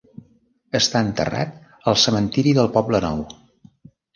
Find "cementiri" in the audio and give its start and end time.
2.07-2.55